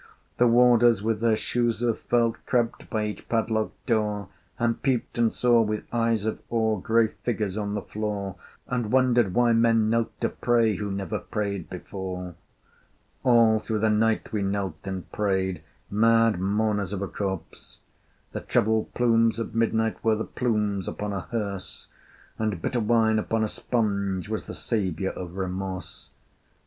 The 0.39 0.47
Warders 0.47 1.03
with 1.03 1.19
their 1.19 1.35
shoes 1.35 1.83
of 1.83 1.99
felt 1.99 2.43
Crept 2.47 2.89
by 2.89 3.05
each 3.05 3.29
padlocked 3.29 3.85
door, 3.85 4.29
And 4.57 4.81
peeped 4.81 5.19
and 5.19 5.31
saw, 5.31 5.61
with 5.61 5.83
eyes 5.93 6.25
of 6.25 6.39
awe, 6.49 6.79
Grey 6.79 7.09
figures 7.23 7.55
on 7.55 7.75
the 7.75 7.83
floor, 7.83 8.35
And 8.65 8.91
wondered 8.91 9.35
why 9.35 9.53
men 9.53 9.91
knelt 9.91 10.19
to 10.21 10.29
pray 10.29 10.77
Who 10.77 10.89
never 10.89 11.19
prayed 11.19 11.69
before. 11.69 12.33
All 13.23 13.59
through 13.59 13.77
the 13.77 13.91
night 13.91 14.33
we 14.33 14.41
knelt 14.41 14.79
and 14.85 15.07
prayed, 15.11 15.61
Mad 15.91 16.39
mourners 16.39 16.93
of 16.93 17.03
a 17.03 17.07
corpse! 17.07 17.81
The 18.31 18.41
troubled 18.41 18.95
plumes 18.95 19.37
of 19.37 19.53
midnight 19.53 20.03
were 20.03 20.15
The 20.15 20.23
plumes 20.25 20.87
upon 20.87 21.13
a 21.13 21.27
hearse: 21.31 21.89
And 22.39 22.59
bitter 22.59 22.79
wine 22.79 23.19
upon 23.19 23.43
a 23.43 23.47
sponge 23.47 24.29
Was 24.29 24.45
the 24.45 24.55
savior 24.55 25.11
of 25.11 25.35
Remorse. 25.35 26.09